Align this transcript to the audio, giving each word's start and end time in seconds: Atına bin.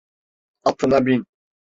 Atına 0.63 1.05
bin. 1.05 1.25